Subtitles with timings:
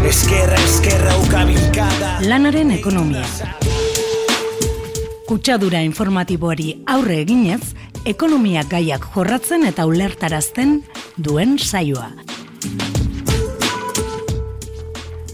[0.00, 3.20] Eskerra, eskerra, ukabilkada Lanaren ekonomia.
[5.28, 7.74] Kutsadura informatiboari aurre eginez,
[8.08, 10.78] ekonomia gaiak jorratzen eta ulertarazten
[11.16, 12.08] duen saioa.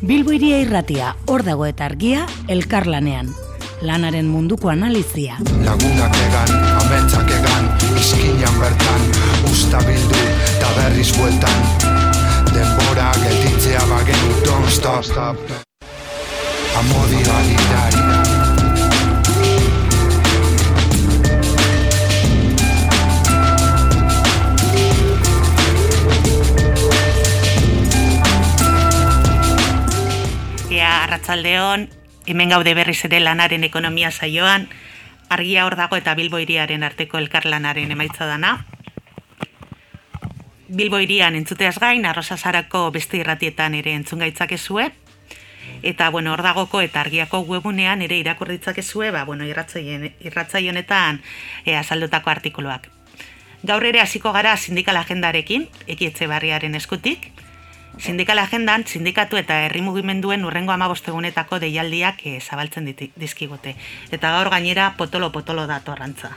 [0.03, 3.31] Bilbo iria irratia, hor dago eta argia, elkarlanean.
[3.87, 5.39] Lanaren munduko analizia.
[5.63, 6.53] Lagunak egan,
[6.83, 7.71] ametsak egan,
[8.03, 9.09] izkinan bertan,
[9.53, 10.27] usta bildu,
[10.57, 12.06] eta berriz bueltan.
[12.57, 15.37] Denbora gelditzea bagenu, don't stop, stop.
[16.79, 18.01] Amodialitari.
[30.71, 31.91] Ea, arratzaldeon,
[32.25, 34.71] hemen gaude berriz ere lanaren ekonomia saioan,
[35.29, 38.57] argia hor dago eta Bilbo iriaren arteko elkarlanaren emaitza dana.
[40.69, 44.89] Bilbo irian entzuteaz gain, arrosa zarako beste irratietan ere entzun gaitzakezue,
[45.87, 51.23] eta bueno, hor dagoko eta argiako webunean ere irakurritzakezue, ba, bueno, irratzaien, irratzai honetan
[51.65, 52.91] e, azaldutako artikuluak.
[53.63, 57.31] Gaur ere hasiko gara sindikal agendarekin, ekietze barriaren eskutik,
[57.97, 63.73] Sindikal agendan, sindikatu eta herri mugimenduen urrengo amabostegunetako deialdiak e, zabaltzen dizkigute.
[64.13, 66.35] Eta gaur gainera potolo-potolo datorrantza.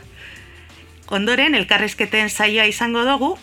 [1.12, 3.34] Ondoren, elkarrezketen saioa izango dugu,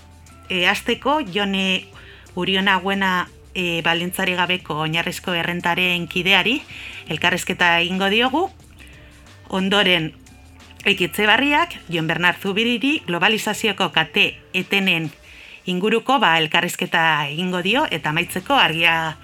[0.48, 1.86] e, azteko, jone
[2.34, 6.61] uriona guena e, balintzari gabeko oinarrizko errentaren kideari,
[7.08, 8.47] elkarrezketa egingo diogu,
[9.48, 10.12] ondoren,
[10.86, 15.11] ekitze barriak, Jon Bernard Zubiriri, globalizazioko kate etenen
[15.67, 19.17] inguruko ba, elkarrizketa egingo dio, eta amaitzeko argia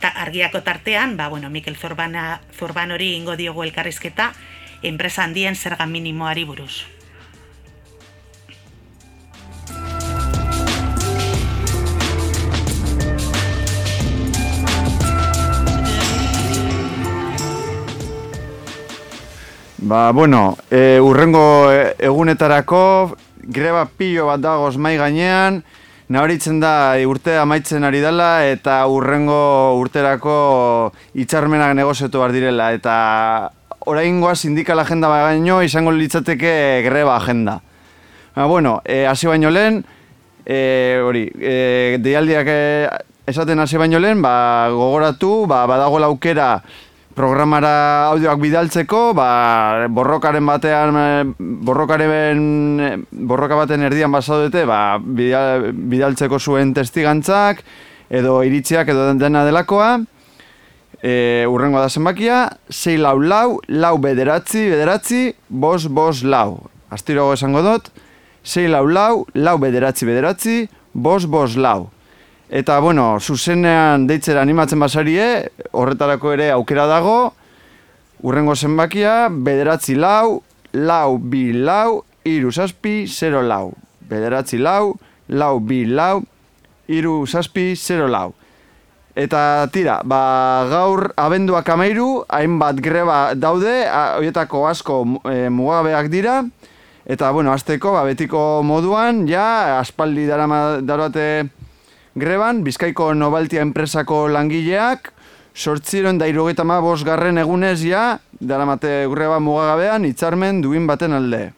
[0.00, 4.32] ta, argiako tartean, ba, bueno, Mikel Zorbana, Zorban hori ingo diogu elkarrizketa,
[4.82, 6.93] enpresa handien zerga minimoari buruz.
[19.84, 23.18] Ba, bueno, e, urrengo e, egunetarako
[23.52, 25.58] greba pilo bat dagoz mai gainean,
[26.08, 30.36] nabaritzen da e, urtea amaitzen ari dela eta urrengo urterako
[31.12, 32.94] hitzarmenak negoziatu behar direla eta
[33.84, 37.60] oraingoa sindikal agenda baino izango litzateke greba agenda.
[38.32, 39.82] Ba, bueno, e, hasi baino lehen,
[40.46, 42.88] e, hori, e, deialdiak e,
[43.28, 46.62] esaten hasi baino lehen, ba, gogoratu, ba, badago aukera
[47.14, 55.70] programara audioak bidaltzeko, ba, borrokaren batean, eh, borrokaren, eh, borroka baten erdian basaudete, ba, bidal,
[55.72, 57.62] bidaltzeko zuen testigantzak,
[58.10, 60.00] edo iritziak edo dena delakoa,
[61.04, 66.70] e, urrengo da zenbakia, 6 lau lau, lau bederatzi, bederatzi, bos, bos lau.
[66.90, 67.90] Astirogo esango dut,
[68.42, 70.56] 6 lau lau, lau bederatzi, bederatzi,
[70.94, 71.90] bos, bos lau.
[72.50, 77.32] Eta, bueno, zuzenean deitzera animatzen basarie, horretarako ere aukera dago,
[78.20, 83.72] urrengo zenbakia, bederatzi lau, lau bi lau, iru zazpi, zero lau.
[84.10, 84.94] Bederatzi lau,
[85.28, 86.20] lau bi lau,
[86.86, 88.34] iru zazpi, zero lau.
[89.16, 95.00] Eta tira, ba, gaur abenduak amairu, hainbat greba daude, horietako asko
[95.30, 96.42] e, mugabeak dira,
[97.06, 101.46] eta, bueno, azteko, ba, betiko moduan, ja, aspaldi darama, darate
[102.14, 105.12] greban, Bizkaiko Nobaltia enpresako langileak,
[105.54, 106.64] sortziron da irugaita
[107.04, 111.52] garren egunez ja, daramate greba mugagabean, hitzarmen duin baten alde.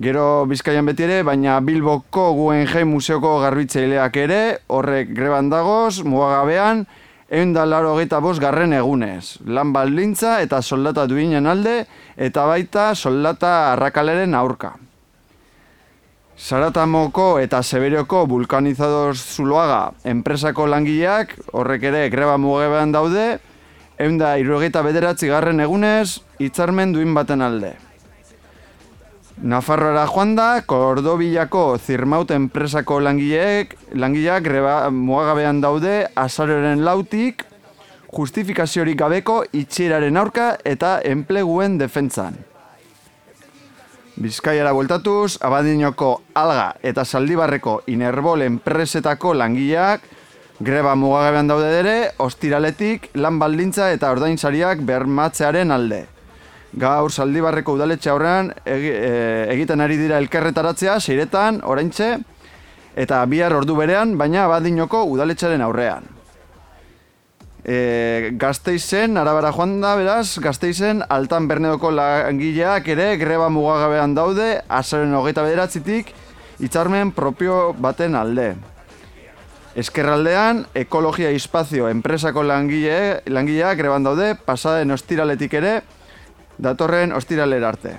[0.00, 6.86] Gero Bizkaian beti ere, baina Bilboko Guggenheim Museoko garbitzaileak ere, horrek greban dagoz, mugagabean,
[7.28, 9.38] egun da laro bost garren egunez.
[9.44, 11.84] Lan baldintza eta soldata duinen alde,
[12.16, 14.89] eta baita soldata arrakaleren aurka.
[16.40, 23.26] Saratamoko eta Seberioko vulkanizador zuloaga enpresako langileak, horrek ere greba mugebean daude,
[24.00, 27.74] egun da irurogeita bederatzi garren egunez, hitzarmen duin baten alde.
[29.52, 37.44] Nafarroara joan da, Kordobillako Zirmaut enpresako langileek, langileak greba mugagabean daude azaroren lautik,
[38.16, 42.40] justifikaziorik gabeko itxieraren aurka eta enpleguen defentsan.
[44.20, 50.04] Bizkaiara bueltatuz, Abadinoko Alga eta Zaldibarreko Inerbol enpresetako langileak
[50.60, 56.02] greba mugagabean daude ere, ostiraletik lan baldintza eta ordainsariak bermatzearen alde.
[56.76, 58.76] Gaur Zaldibarreko udaletxe aurrean e,
[59.56, 62.12] egiten ari dira elkerretaratzea, seiretan, oraintxe,
[63.00, 66.19] eta bihar ordu berean, baina Abadinoko udaletxearen aurrean.
[67.64, 75.12] E, gazteizen, arabara joan da, beraz, gazteizen, altan bernedoko langileak ere greba mugagabean daude, azaren
[75.14, 76.14] hogeita bederatzitik,
[76.60, 78.54] hitzarmen propio baten alde.
[79.76, 85.74] Eskerraldean, ekologia espazio enpresako langile, langileak greban daude, pasaden ostiraletik ere,
[86.58, 87.94] datorren ostiralera arte.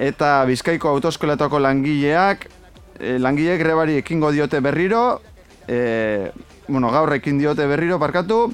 [0.00, 2.46] Eta Bizkaiko autoskoletako langileak,
[3.00, 5.20] e, langileek grebari ekingo diote berriro,
[5.68, 6.30] e,
[6.70, 8.52] bueno, gaur ekin diote berriro parkatu,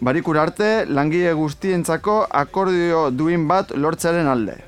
[0.00, 4.60] barikura arte langile guztientzako akordio duin bat lortzearen alde.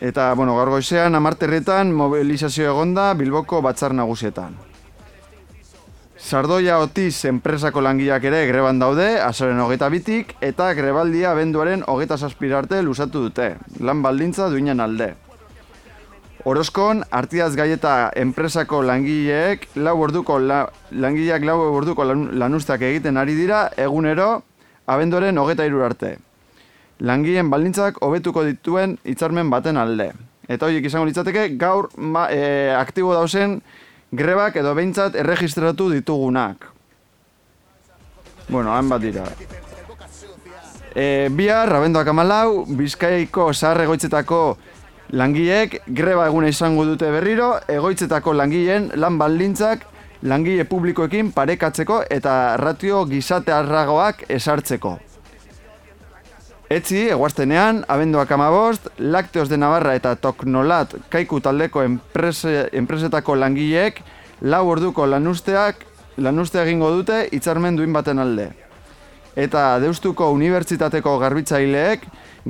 [0.00, 4.56] Eta, bueno, gaur goizean, amarterretan mobilizazio egonda Bilboko batzar nagusietan.
[6.24, 12.16] Sardoia Otiz enpresako langileak ere greban daude, azoren hogeita bitik, eta grebaldia benduaren hogeita
[12.56, 15.14] arte lusatu dute, lan baldintza duinen alde.
[16.44, 23.70] Orozkon, artiaz gaieta enpresako langileek, lau orduko la, langileak lau orduko lanustak egiten ari dira,
[23.80, 24.42] egunero,
[24.84, 26.18] abenduaren hogeita irur arte.
[27.00, 30.10] Langileen baldintzak hobetuko dituen hitzarmen baten alde.
[30.44, 33.56] Eta horiek izango litzateke, gaur ma, e, aktibo dausen,
[34.12, 36.68] grebak edo behintzat erregistratu ditugunak.
[38.50, 39.24] Bueno, han bat dira.
[40.92, 44.44] E, bihar, rabendoak amalau, Bizkaiko zahar egoitzetako
[45.12, 49.84] langileek greba eguna izango dute berriro, egoitzetako langileen lan baldintzak
[50.24, 54.98] langile publikoekin parekatzeko eta ratio gizate arragoak esartzeko.
[56.74, 64.00] Etzi, eguaztenean, abenduak amabost, Lakteos de Navarra eta Toknolat kaiku taldeko enprese, enpresetako langileek
[64.40, 65.84] lau orduko lanusteak
[66.16, 68.48] lanustea egingo dute hitzarmen duin baten alde.
[69.34, 72.04] Eta Deustuko Unibertsitateko garbitzaileek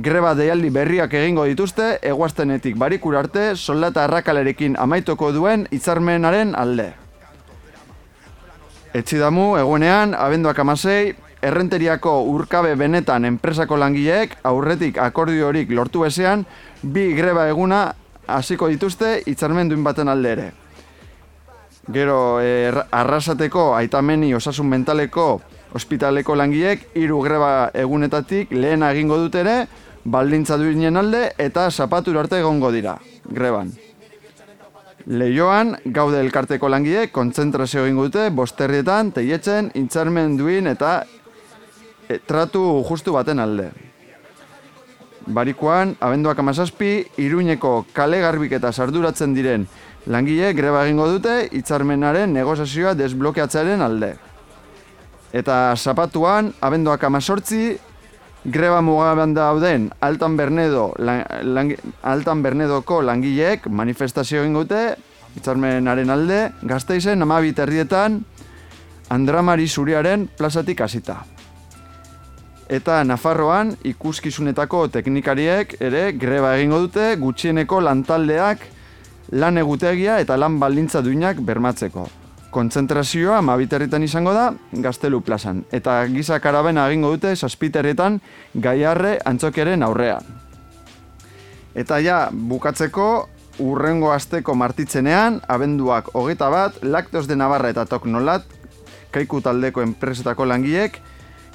[0.05, 6.91] greba deialdi berriak egingo dituzte eguaztenetik barikur arte soldata arrakalerekin amaitoko duen hitzarmenaren alde.
[8.95, 11.15] Etxidamu, egunean, abenduak amasei,
[11.45, 16.45] errenteriako urkabe benetan enpresako langileek aurretik akordiorik lortu ezean,
[16.81, 17.81] bi greba eguna
[18.27, 20.47] hasiko dituzte hitzarmen baten alde ere.
[21.91, 25.41] Gero, er, arrasateko aitameni osasun mentaleko
[25.75, 29.55] ospitaleko langileek hiru greba egunetatik lehen egingo dut ere,
[30.05, 33.73] baldintza duinen alde eta zapatu arte egongo dira, greban.
[35.05, 41.03] Leioan, gaude elkarteko langileek kontzentrazio egingo dute, bosterrietan, teietzen, intzarmen duin eta
[42.09, 43.69] e, tratu justu baten alde.
[45.27, 49.67] Barikoan, abenduak amazazpi, iruñeko kale garbik eta sarduratzen diren
[50.05, 54.13] langile greba egingo dute hitzarmenaren negoziazioa desblokeatzearen alde.
[55.35, 57.75] Eta zapatuan, abenduak amazortzi,
[58.45, 61.73] greba mugaban dauden Altan Bernedo, lang,
[62.03, 64.95] Altan Bernedoko langileek manifestazio egingo dute
[65.35, 68.21] hitzarmenaren alde, gazteizen amabit herrietan,
[69.11, 71.19] Andramari Zuriaren plazatik hasita.
[72.71, 78.69] Eta Nafarroan ikuskizunetako teknikariek ere greba egingo dute gutxieneko lantaldeak
[79.35, 82.07] lan egutegia eta lan baldintza duinak bermatzeko.
[82.55, 88.21] Kontzentrazioa mabiterritan izango da Gaztelu plazan eta giza karabena egingo dute saspiterretan
[88.55, 90.23] gaiarre antzokiaren aurrean.
[91.75, 93.27] Eta ja, bukatzeko
[93.59, 98.47] urrengo asteko martitzenean, abenduak hogeta bat, Laktos de Navarra eta Toknolat,
[99.11, 100.95] kaiku taldeko enpresetako langiek,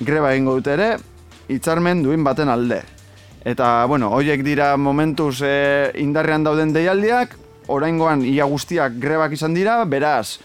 [0.00, 0.90] greba egingo dute ere,
[1.48, 2.82] hitzarmen duin baten alde.
[3.44, 7.36] Eta, bueno, hoiek dira momentuz e, indarrean dauden deialdiak,
[7.72, 10.40] oraingoan ia guztiak grebak izan dira, beraz,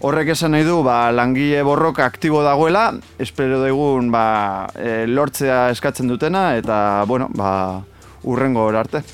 [0.00, 6.08] horrek esan nahi du, ba, langile borroka aktibo dagoela, espero dugun, ba, e, lortzea eskatzen
[6.08, 7.82] dutena, eta, bueno, ba,
[8.24, 9.04] urrengo arte.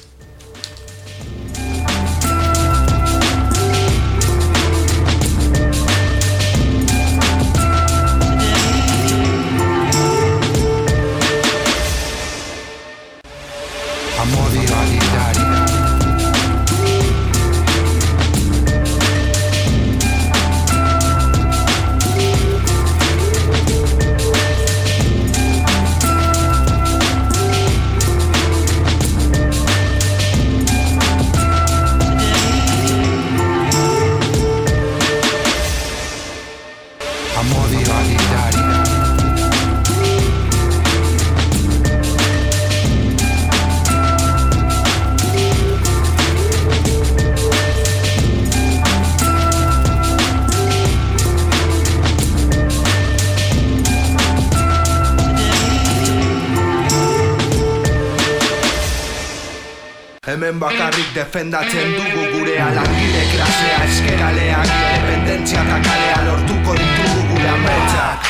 [60.60, 68.28] Bakarrik defendatzen dugu gure alangile klasea eskeraleak independentzia eta kalea lortuko ditugu gure ametsak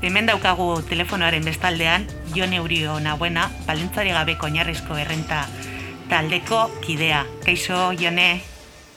[0.00, 5.42] Hemen daukagu telefonoaren bestaldean Jon Eurio nahuena, balintzari gabeko oinarrizko errenta
[6.08, 7.26] taldeko kidea.
[7.44, 8.28] Kaixo, Jone?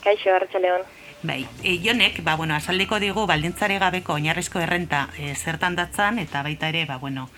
[0.05, 0.85] Kaixo, Artzaleon.
[1.23, 6.41] Bai, e, Jonek, ba, bueno, azaldeko digu baldintzari gabeko oinarrizko errenta e, zertan datzan, eta
[6.43, 7.29] baita ere, ba, bueno,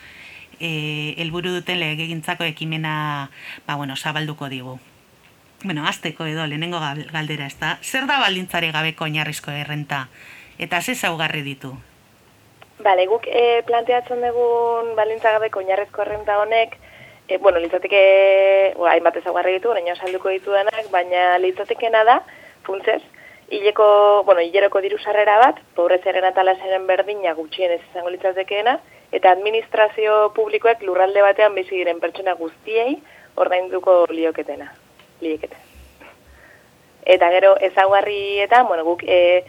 [0.60, 3.30] e, elburu duten legegintzako ekimena,
[3.68, 4.80] ba, bueno, zabalduko digu.
[5.64, 6.82] Bueno, azteko edo, lehenengo
[7.14, 7.78] galdera, ez da?
[7.84, 10.08] Zer da baldintzari gabeko oinarrizko errenta?
[10.58, 11.76] Eta ze zaugarri ditu?
[12.82, 16.74] Bale, guk e, planteatzen dugun baldintza gabeko oinarrizko errenta honek,
[17.28, 18.02] e, bueno, litzateke,
[18.90, 22.24] hainbat ezaugarri ditu, baina salduko ditu denak, baina litzatekena da,
[22.66, 23.04] funtzez,
[23.50, 28.80] hileko, bueno, hileroko diru sarrera bat, pobreziaren atalasaren berdina gutxien ez izango litzatekeena,
[29.14, 32.98] eta administrazio publikoek lurralde batean bizi diren pertsona guztiei
[33.36, 34.72] ordainduko lioketena,
[35.22, 35.62] liekete.
[37.06, 39.44] Eta gero ezaugarri eta, bueno, guk e,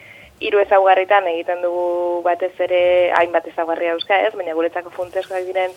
[0.44, 2.80] hiru ezaugarritan egiten dugu batez ere
[3.16, 5.72] hainbat ezaugarria euska ez, baina guretzako funtzeskoak diren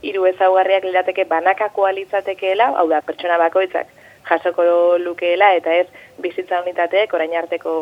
[0.00, 3.97] hiru ezaugarriak lirateke banakakoa litzatekeela, hau da, pertsona bakoitzak
[4.28, 5.86] jasoko lukeela eta ez
[6.18, 7.74] bizitza unitateek orain arteko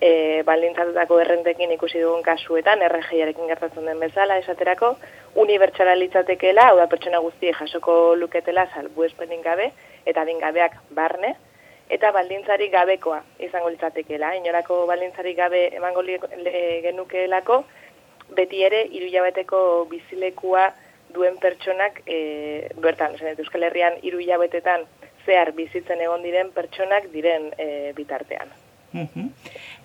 [0.00, 4.94] e, baldintzatutako errentekin ikusi dugun kasuetan, erregiarekin gertatzen den bezala, esaterako,
[5.42, 9.72] unibertsala litzatekeela, hau da pertsona guztie jasoko luketela salbu espenin gabe,
[10.06, 11.34] eta dingabeak barne,
[11.90, 14.34] eta baldintzari gabekoa izango litzatekeela.
[14.36, 16.04] Inorako baldintzari gabe emango
[16.84, 17.62] genukeelako,
[18.36, 20.68] beti ere, irujabeteko bizilekua
[21.14, 24.84] duen pertsonak, e, bertan, Euskal Herrian, irujabetetan
[25.28, 28.50] zehar bizitzen egon diren pertsonak diren e, bitartean.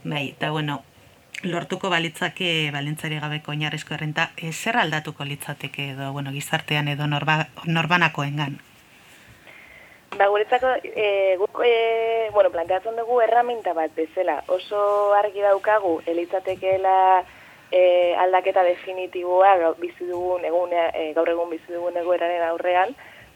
[0.03, 0.79] Bai, eta bueno,
[1.43, 7.47] lortuko balitzake balentzari gabeko oinarrizko errenta, e, zer aldatuko litzateke edo bueno, gizartean edo norba,
[7.65, 8.59] norbanakoengan?
[10.17, 14.43] Ba, guretzako, e, guk, e, bueno, planteatzen dugu erraminta bat bezala.
[14.47, 17.23] Oso argi daukagu, elitzatekeela
[17.71, 17.81] e,
[18.21, 22.93] aldaketa definitiboa bizi dugun, egun, e, gaur egun bizi dugun egoeraren aurrean,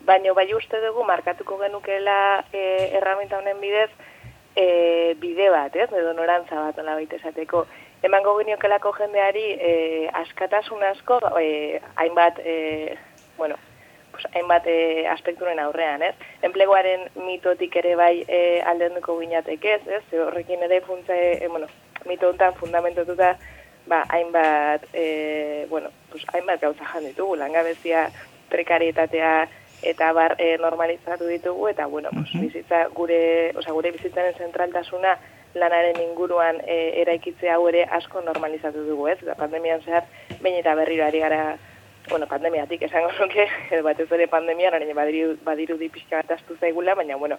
[0.07, 2.61] baina bai uste dugu markatuko genukela e,
[2.97, 3.89] erramenta honen bidez
[4.55, 7.65] e, bide bat, ez, edo norantza bat ola baita esateko.
[8.07, 9.71] Emango geniokelako jendeari e,
[10.21, 12.95] askatasun asko, e, hainbat, e,
[13.37, 13.57] bueno,
[14.13, 16.15] pues, hainbat e, aspekturen aurrean, ez?
[16.45, 20.03] Enpleguaren mitotik ere bai e, alden duko gineatek ez, ez?
[20.23, 21.67] Horrekin ere funtza, e, bueno,
[22.05, 23.35] mito honetan fundamentotuta,
[23.91, 28.07] ba, hainbat, e, bueno, pues, hainbat gauza janditugu, langabezia,
[28.49, 29.47] prekarietatea,
[29.81, 35.17] eta bar e, normalizatu ditugu eta bueno, pues, bizitza gure, osea gure bizitzaren zentraltasuna
[35.55, 39.19] lanaren inguruan e, eraikitzea hau ere asko normalizatu dugu, ez?
[39.25, 40.05] Da pandemian zehar
[40.41, 41.57] bain eta berriro ari gara
[42.10, 46.55] bueno, pandemiatik esango nuke, edo batez ere pandemia, nire badiru, badiru di pixka bat astu
[46.60, 47.38] zaigula, baina, bueno,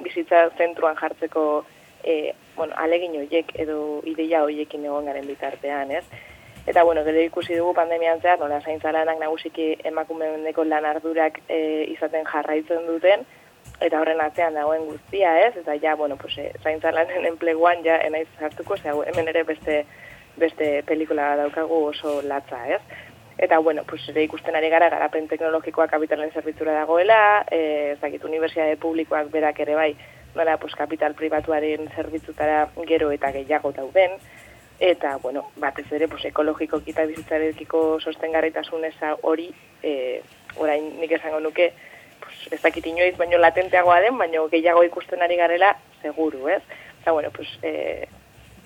[0.00, 1.64] bizitza zentruan jartzeko,
[2.04, 6.04] e, bueno, alegin horiek edo ideia horiekin egon garen bitartean, ez?
[6.66, 11.58] Eta, bueno, gero ikusi dugu pandemian zehar, nola zaintza lanak nagusiki emakumendeko lan ardurak e,
[11.92, 13.22] izaten jarraitzen duten,
[13.78, 15.52] eta horren atzean dagoen guztia, ez?
[15.60, 19.84] Eta ja, bueno, pues, e, zaintza lanen enpleguan ja enaiz hartuko, ze hemen ere beste,
[20.36, 22.82] beste pelikula daukagu oso latza, ez?
[23.38, 28.74] Eta, bueno, pues, ere ikusten ari gara, garapen teknologikoa kapitalen zerbitzura dagoela, e, zakit, unibertsiade
[28.82, 29.92] publikoak berak ere bai,
[30.34, 34.18] nola, pues, kapital privatuaren zerbitzutara gero eta gehiago dauden,
[34.78, 39.48] eta, bueno, batez ere, pues, ekologiko kita bizitzarekiko sostengarritasun eza hori,
[39.82, 40.22] e,
[40.56, 41.72] orain nik esango nuke,
[42.20, 46.62] pues, ez dakit inoiz, baino latenteagoa den, baino gehiago ikusten ari garela, seguru, ez?
[47.00, 48.06] Eta, bueno, pues, e,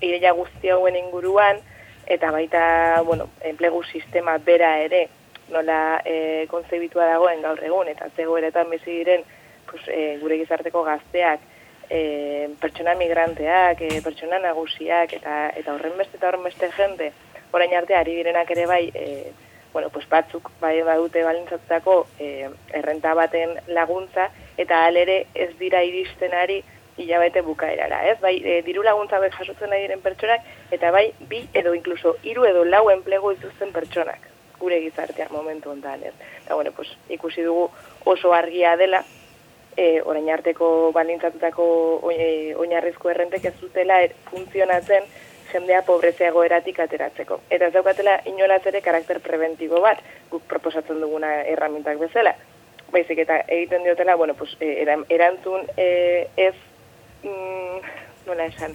[0.00, 1.60] ideia guzti hauen inguruan,
[2.06, 5.08] eta baita, bueno, enplegu sistema bera ere,
[5.50, 9.24] nola e, konzebitua dagoen gaur egun, eta zegoeretan bizi diren,
[9.70, 11.40] pues, e, gure gizarteko gazteak,
[11.90, 17.12] e, pertsona migranteak, e, pertsona nagusiak, eta eta horren beste eta horren beste jende,
[17.52, 19.32] orain arte ari direnak ere bai, e,
[19.72, 26.34] bueno, pues batzuk bai badute balintzatutako e, errenta baten laguntza, eta alere ez dira iristen
[26.34, 26.62] ari
[26.96, 28.18] hilabete bukaerara, ez?
[28.20, 32.46] Bai, e, diru laguntza bai jasotzen ari diren pertsonak, eta bai, bi edo inkluso hiru
[32.46, 34.28] edo lau enplegu dituzten pertsonak
[34.60, 36.12] gure gizartean momentu honetan, ez?
[36.44, 37.70] Eta, bueno, pues, ikusi dugu
[38.04, 39.02] oso argia dela,
[39.76, 41.66] e, orain arteko balintzatutako
[42.12, 45.06] e, oinarrizko errentek ez dutela er, funtzionatzen
[45.52, 47.40] jendea pobrezeago eratik ateratzeko.
[47.50, 52.34] Eta ez daukatela inolaz ere karakter preventibo bat, guk proposatzen duguna erramintak bezala.
[52.90, 56.54] Baizik eta egiten diotela, bueno, pues, e, erantzun e, ez,
[57.22, 57.90] mm,
[58.26, 58.74] nola esan,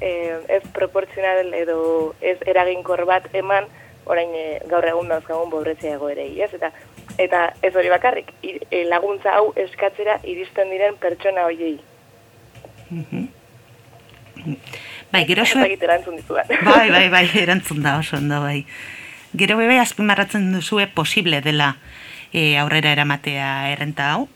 [0.00, 3.68] e, ez proporzional edo ez eraginkor bat eman,
[4.08, 6.50] orain e, gaur egun dauzkagun pobrezeago ere, ez?
[6.56, 6.72] Eta
[7.18, 11.78] eta ez hori bakarrik, e, laguntza hau eskatzera iristen diren pertsona hoiei.
[15.10, 15.60] Bai, gero xo...
[15.64, 18.64] erantzun Bai, bai, bai, erantzun da oso ondo, bai.
[19.36, 21.76] Gero bebe azpimarratzen duzue posible dela
[22.32, 24.28] e, aurrera eramatea errenta hau.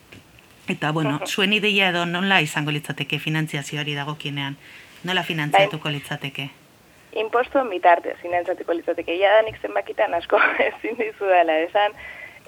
[0.68, 4.56] Eta, bueno, zuen ideia edo nola izango litzateke finantziazioari dagokienean?
[5.04, 5.96] Nola finantziatuko bai.
[5.98, 6.50] litzateke?
[7.20, 9.16] Impostuen bitarte, finantziatuko litzateke.
[9.16, 11.92] Ia da zenbakitan asko ezin dizu dela esan,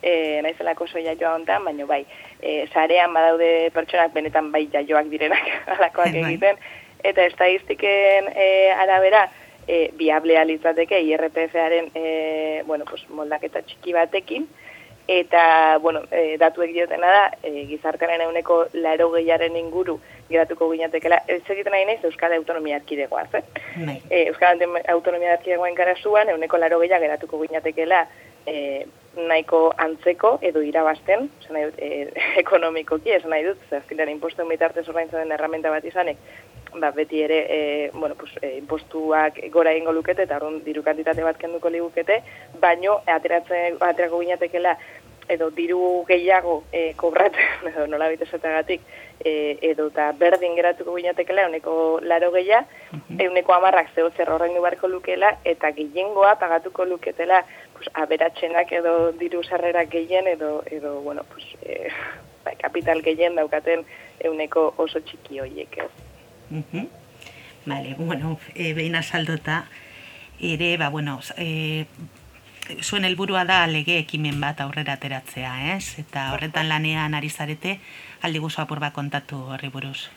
[0.05, 2.03] e, naizelako soia joa hontan, baina bai,
[2.43, 6.25] e, sarean badaude pertsonak benetan bai jaioak direnak alakoak bai.
[6.25, 6.61] egiten,
[7.05, 8.49] eta estadistiken e,
[8.85, 9.29] arabera,
[9.67, 14.47] e, biablea litzateke IRPF-aren e, bueno, pues, moldaketa txiki batekin,
[15.09, 19.99] eta bueno, e, datuek diotena da, e, gizartaren euneko laro gehiaren inguru
[20.31, 23.43] geratuko ginatekela, ez egiten nahi naiz Euskal Autonomia Arkidegoaz, eh?
[23.85, 23.99] Bai.
[24.09, 28.07] E, Euskal Autonomia Arkidegoen karasuan, euneko laro gehiak geratuko ginatekela
[28.47, 28.87] e,
[29.17, 31.91] nahiko antzeko edo irabazten, esan nahi dut, e,
[32.43, 36.19] ekonomikoki, esan nahi dut, zertilean impostu mitartez ordaintzen den herramienta bat izanek,
[36.81, 37.61] ba, beti ere e,
[37.95, 42.21] bueno, pues, e, impostuak gora egingo lukete eta orduan diru kantitate bat kenduko ligukete,
[42.61, 44.77] baino ateratzen aterako ginatekela
[45.29, 48.27] edo diru gehiago e, kobratzen edo nola bite
[49.25, 53.21] e, edo eta berdin geratuko ginatekela euneko laro gehia, mhm.
[53.21, 57.45] euneko amarrak zeo zer horrein barko lukela eta gehiengoa pagatuko luketela
[57.75, 61.89] pues, aberatzenak edo diru sarrerak gehien edo, edo bueno, pues, e,
[62.45, 63.85] bai, kapital gehien daukaten
[64.21, 65.91] euneko oso txiki horiek ez.
[66.51, 66.89] -huh.
[67.67, 69.67] Vale, bueno, e, behin azaldota,
[70.41, 71.87] ere, ba, bueno, e,
[72.83, 75.99] zuen helburua da lege ekimen bat aurrera ateratzea, ez?
[75.99, 77.79] Eta horretan lanean ari zarete,
[78.23, 80.11] aldi guzu apur bat kontatu horri buruz.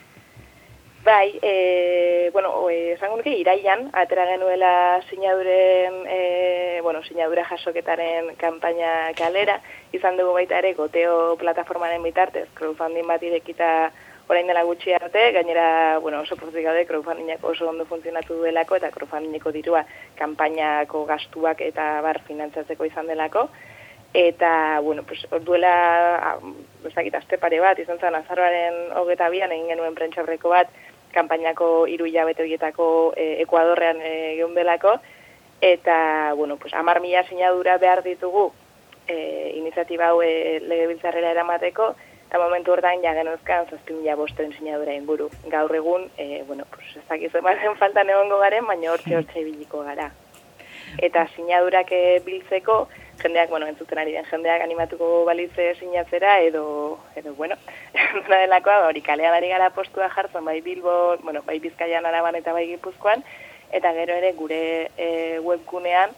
[1.08, 9.56] Bai, e, bueno, esango nuke iraian, atera genuela sinaduren, e, bueno, sinadura jasoketaren kanpaina kalera,
[9.96, 13.70] izan dugu baita ere, goteo plataformaren bitartez, crowdfunding bat irekita
[14.28, 15.70] orain dela gutxi arte, gainera,
[16.04, 19.86] bueno, oso pozik gaude, crowdfundingak oso ondo funtzionatu duelako, eta crowdfundingeko dirua
[20.20, 23.48] kanpainako gastuak eta bar finantzatzeko izan delako.
[24.14, 26.38] Eta, bueno, pues, duela,
[26.84, 30.72] bezakit, aste pare bat, izan zen, azaroaren hogeta bian, egin genuen prentxabreko bat,
[31.18, 34.98] kanpainako iru hilabete horietako e, Ekuadorrean e, egon delako,
[35.62, 38.52] eta, bueno, pues, amar mila sinadura behar ditugu
[39.08, 41.94] e, iniziatiba hau e, legebiltzarrera eramateko,
[42.28, 45.30] eta momentu hortan ja genozkan zazpin ja bosten sinadura inguru.
[45.48, 49.84] Gaur egun, e, bueno, pues, ez dakizu ematen falta neongo garen, baina hortxe hortxe ibiliko
[49.88, 50.12] gara.
[51.04, 52.88] Eta sinadurak e, biltzeko,
[53.22, 57.56] jendeak, bueno, entzuten ari den jendeak animatuko balitze sinatzera, edo, edo bueno,
[58.14, 62.36] duna delakoa, ba, hori kalean ari gara postua jartzen, bai Bilbo, bueno, bai Bizkaian araban
[62.36, 63.24] eta bai Gipuzkoan,
[63.72, 66.12] eta gero ere gure e, webgunean,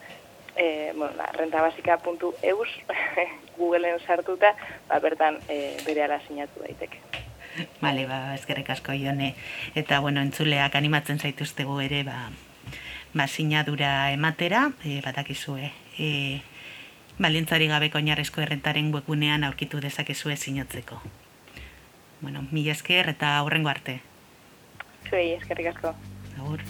[0.56, 2.70] e, bueno, la, rentabasika.eus
[3.58, 4.54] Googleen sartuta,
[4.88, 7.00] ba, bertan e, bere ala sinatu daiteke.
[7.82, 9.34] Bale, ba, ezkerrek asko jone.
[9.76, 12.30] Eta, bueno, entzuleak animatzen zaituztegu ere, ba,
[13.14, 16.10] ba sinadura ematera, e, batakizue, e,
[17.20, 21.02] balintzari gabeko oinarrezko errentaren webunean aurkitu dezakezue sinatzeko.
[22.22, 24.00] Bueno, mila esker eta aurrengo arte.
[25.10, 25.96] Zuei, eskerrik asko.
[26.40, 26.64] Agur.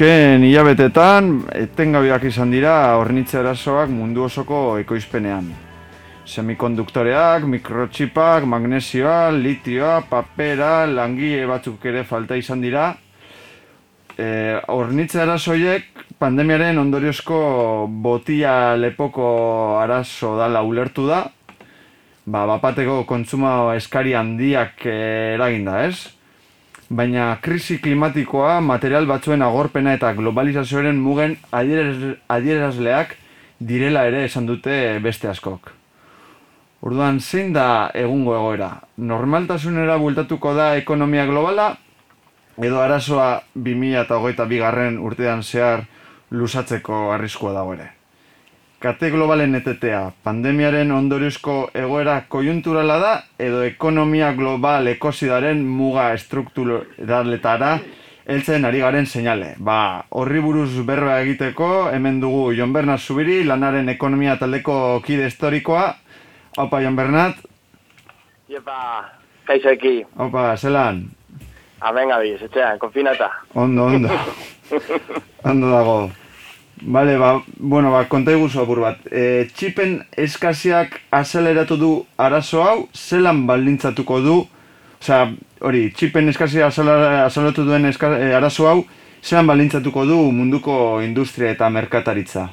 [0.00, 5.50] Azken hilabetetan, etengabiak izan dira hornitze arazoak mundu osoko ekoizpenean.
[6.24, 12.86] Semikonduktoreak, mikrotxipak, magnesioa, litioa, papera, langile batzuk ere falta izan dira.
[14.16, 14.28] E,
[14.72, 17.42] hornitze arazoiek pandemiaren ondoriozko
[18.06, 19.26] botia lepoko
[19.82, 21.26] arazo dala ulertu da.
[22.24, 26.19] Ba, bapateko kontsuma eskari handiak eraginda, ez?
[26.90, 33.14] Baina krisi klimatikoa, material batzuen agorpena eta globalizazioaren mugen adierazleak
[33.60, 35.70] direla ere esan dute beste askok.
[36.82, 38.72] Orduan, zein da egungo egoera?
[38.96, 41.74] Normaltasunera bultatuko da ekonomia globala,
[42.58, 45.84] edo arazoa 2008 bigarren urtean zehar
[46.30, 47.99] lusatzeko arriskua dago ere?
[48.80, 57.74] Kate globalen etetea, pandemiaren ondoriozko egoera kojunturala da, edo ekonomia global ekosidaren muga estrukturaletara
[58.30, 59.52] heltzen ari garen seinale.
[59.58, 65.90] Ba, horri buruz berba egiteko, hemen dugu Jon Bernat Zubiri, lanaren ekonomia taldeko kide historikoa.
[66.58, 67.42] Opa, Jon Bernat.
[68.48, 68.78] Iepa,
[69.46, 69.98] kaixo eki.
[70.18, 71.04] Opa, zelan.
[71.80, 73.30] Amen gabi, zetxean, konfinata.
[73.54, 74.08] Ondo, ondo.
[75.50, 76.00] ondo dago.
[76.82, 79.02] Bale, ba, bueno, ba, konta iguzu apur bat.
[79.12, 84.36] E, txipen eskaziak azeleratu du arazo hau, zelan baldintzatuko du,
[85.00, 85.26] osea,
[85.60, 88.78] hori, txipen eskazia azeleratu duen eska, e, arazo hau,
[89.20, 92.46] zelan baldintzatuko du munduko industria eta merkataritza?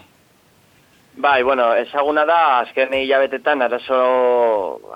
[1.18, 4.02] Bai, bueno, ezaguna da, azken hilabetetan arazo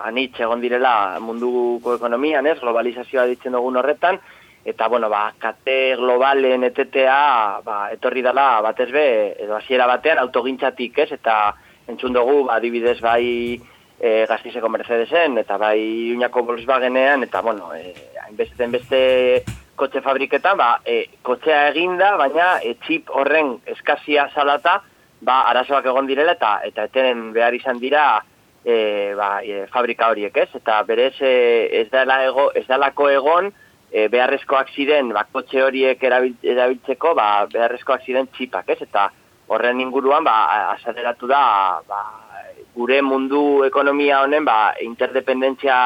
[0.04, 4.20] anitz egon direla munduko ekonomian, ez, globalizazioa ditzen dugun horretan,
[4.65, 9.08] eta bueno, ba, kate globalen etetea ba, etorri dela batez be,
[9.41, 11.12] edo hasiera batean autogintzatik, ez?
[11.17, 11.54] Eta
[11.89, 13.58] entzun dugu, ba, adibidez bai
[14.02, 17.93] e, gaztizeko Mercedesen, eta bai uñako Volkswagenean, eta bueno, e,
[18.26, 19.02] hainbeste beste
[19.76, 24.82] kotxe fabriketan, ba, e, kotxea eginda, baina e, txip horren eskazia salata,
[25.21, 28.06] ba, arazoak egon direla, eta eta etenen behar izan dira,
[28.65, 30.50] e, ba, e, fabrika horiek, ez?
[30.62, 31.34] Eta berez e,
[31.82, 33.52] ez, dela ego, ez dalako egon,
[33.91, 38.80] e, beharrezkoak ziren bakotxe horiek erabiltzeko ba, beharrezkoak ziren txipak, ez?
[38.88, 39.10] Eta
[39.51, 40.38] horren inguruan ba,
[40.77, 41.43] azateratu da
[41.88, 42.01] ba,
[42.75, 45.77] gure mundu ekonomia honen ba, interdependentzia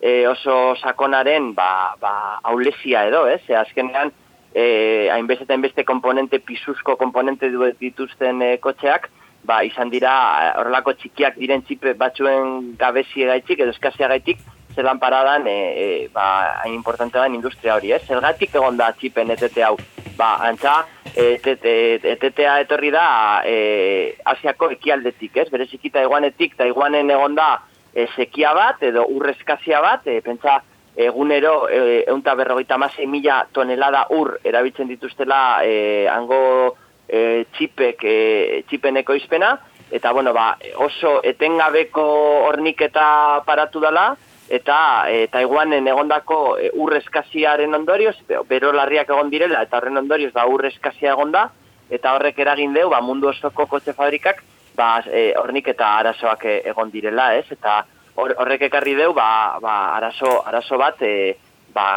[0.00, 2.14] e, oso sakonaren ba, ba,
[2.50, 3.42] aulesia edo, ez?
[3.48, 4.10] E, azkenean,
[4.52, 9.08] e, hainbestetan beste komponente, pisuzko komponente duet dituzten e, kotxeak,
[9.46, 10.12] ba, izan dira
[10.58, 14.42] horrelako txikiak diren txipe batzuen gabezi gaitzik edo eskazia gaitik,
[14.76, 18.02] zelan paradan e, e, ba, hain importante da industria hori, ez?
[18.06, 19.74] Zergatik egon da txipen etete hau?
[20.16, 20.84] Ba, antza,
[21.16, 23.06] etetea etorri da
[23.48, 25.48] e, Asiako ekialdetik, ez?
[25.50, 27.50] Berezikita iguanetik, eta iguanen egon da
[27.92, 30.60] e, sekia bat, edo urrezkazia bat, e, pentsa,
[30.96, 36.76] egunero e, eunta berrogeita masei mila tonelada ur erabiltzen dituztela e, hango
[37.08, 39.56] e, txipek, e, txipen ekoizpena,
[39.90, 42.06] eta bueno, ba, oso etengabeko
[42.48, 44.14] horniketa paratu dela,
[44.48, 44.78] eta
[45.10, 48.16] e, Taiwanen egondako e, urrezkaziaren ondorioz,
[48.48, 51.48] bero larriak egon direla, eta horren ondorioz da urrezkazia egonda,
[51.90, 54.42] eta horrek eragin deu, ba, mundu osoko kotxe fabrikak,
[54.76, 57.46] ba, e, hornik eta arazoak e, egon direla, ez?
[57.50, 57.82] Eta
[58.16, 61.36] horrek ekarri deu, ba, ba, arazo, arazo bat, e,
[61.74, 61.88] ba,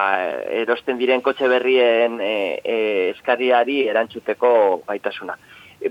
[0.63, 2.33] erosten diren kotxe berrien e,
[2.63, 2.75] e,
[3.13, 4.51] eskariari erantzuteko
[4.87, 5.37] gaitasuna.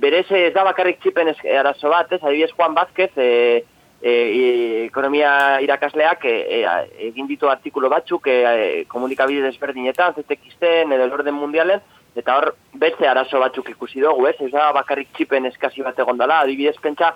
[0.00, 2.20] Berez ez da bakarrik txipen arazo bat, ez?
[2.20, 3.64] Adibidez Juan Vázquez, e,
[4.02, 6.62] e, e, ekonomia irakasleak e, e,
[7.08, 11.82] egin ditu artikulo batzuk e, e, komunikabide desberdinetan, zetekizten edo orden mundialen,
[12.18, 14.36] eta hor beste arazo batzuk ikusi dugu, ez?
[14.40, 17.14] Ez da bakarrik txipen eskasi bat egon dela, adibidez pentsa,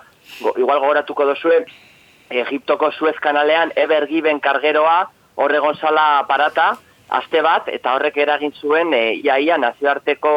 [0.55, 1.63] igual gogoratuko dozue,
[2.33, 6.73] Egiptoko Suez kanalean ebergiben kargeroa horregon zala parata,
[7.13, 10.33] aste bat, eta horrek eragin zuen, e, iaia nazioarteko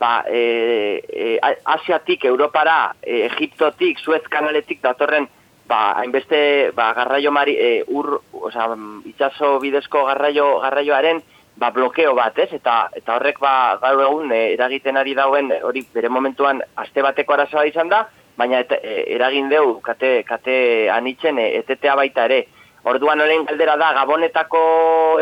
[0.00, 5.28] ba, e, e, Asiatik, Europara, e, Egiptotik, Suez kanaletik datorren
[5.70, 8.66] ba, hainbeste ba, garraio mari, e, ur, oza,
[9.06, 11.22] itxaso bidezko garraio, garraioaren
[11.60, 12.50] ba, blokeo bat, ez?
[12.58, 13.52] Eta, eta horrek ba,
[13.82, 18.06] gaur egun e, eragiten ari dauen hori bere momentuan aste bateko arazoa izan da,
[18.40, 20.56] baina et, e, eragin deu kate, kate
[20.92, 22.42] anitzen e, etetea baita ere.
[22.90, 24.60] Orduan olen galdera da, gabonetako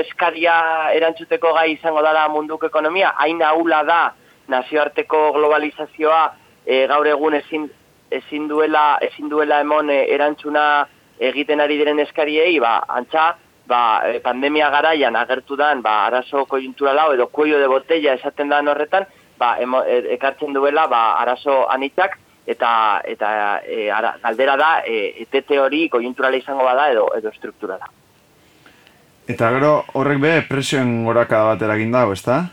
[0.04, 0.54] eskaria
[0.94, 4.02] erantzuteko gai izango dara munduko ekonomia, hain aula da
[4.48, 6.22] nazioarteko globalizazioa
[6.64, 7.66] e, gaur egun ezin,
[8.10, 10.86] ezin duela, ezin duela emon eh, erantzuna
[11.18, 13.32] egiten ari diren eskariei, ba, antza,
[13.68, 18.60] ba, eh, pandemia garaian agertu dan, ba, arazo lau edo kuello de botella esaten da
[18.60, 19.06] horretan,
[19.38, 25.22] ba, emo, e, ekartzen duela, ba, arazo anitzak, eta eta e, ara, galdera da, e,
[25.22, 27.90] etete hori kojunturala izango bada edo, edo strukturala.
[29.28, 32.46] Eta gero horrek be presioen goraka bat eragin dago, ezta?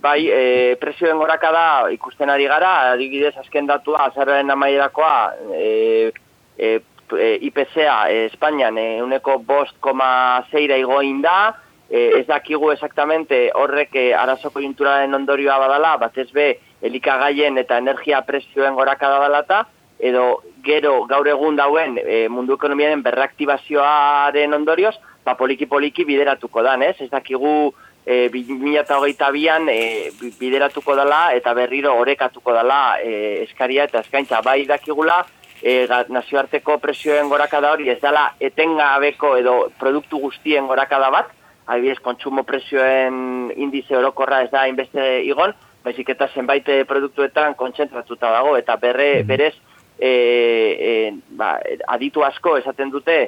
[0.00, 6.12] Bai, e, presioen gorakada ikusten ari gara, adibidez azken datua, azarren amaierakoa, e,
[6.58, 6.74] e,
[7.18, 11.54] e, IPCA e, Espainian e, uneko bost koma zeira igoin da,
[11.90, 17.78] e, ez dakigu exactamente horrek e, arazo konjunturalen ondorioa badala, bat ez be, elikagaien eta
[17.82, 19.64] energia presioen gorakada badalata,
[19.98, 24.94] edo gero gaur egun dauen e, mundu ekonomiaren berreaktibazioaren ondorioz,
[25.26, 26.94] ba poliki-poliki bideratuko dan, ez?
[27.02, 27.72] Ez dakigu
[28.08, 34.40] e, 2008an e, bideratuko dela eta berriro orekatuko dela e, eskaria eta eskaintza.
[34.40, 35.20] Bai dakigula,
[35.60, 41.34] e, nazioarteko presioen gorakada hori ez dela etengabeko edo produktu guztien gorakada bat,
[41.68, 45.52] adibidez, kontsumo presioen indize orokorra ez da inbeste igon,
[45.84, 49.54] baizik eta zenbait produktuetan kontzentratuta dago, eta berre, mm berez,
[49.98, 51.58] e, e, ba,
[51.92, 53.18] aditu asko esaten dute,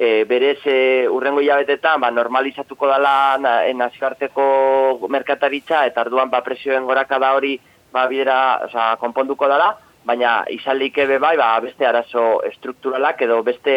[0.00, 6.40] e, berez e, urrengo hilabetetan ba, normalizatuko dela na, e, nazioarteko merkataritza, eta arduan ba,
[6.40, 7.58] presioen gorakada hori
[7.92, 9.74] ba, bidera, oza, konponduko dela,
[10.08, 13.74] baina izalik ebe bai, ba, beste arazo estrukturalak edo beste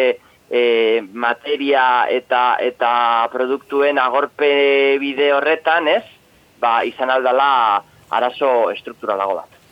[0.48, 0.62] e,
[1.12, 2.94] materia eta eta
[3.32, 6.06] produktuen agorpe bide horretan, ez?
[6.56, 7.50] Ba, izan aldala
[8.16, 9.63] arazo estrukturalago bat.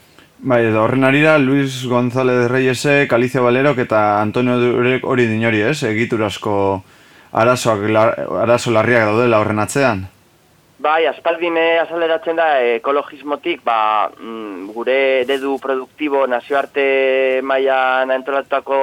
[0.42, 5.84] Bai, edo horren arira, Luis González Reyesek, Alicia Valerok eta Antonio Durek hori dinori, ez?
[5.86, 6.54] Egiturasko
[7.38, 7.84] arazoak,
[8.42, 10.02] arazo larriak daudela horren atzean?
[10.82, 14.98] Bai, aspaldine azaleratzen da ekologismotik, ba, mm, gure
[15.30, 18.80] dedu produktibo nazioarte mailan entolatutako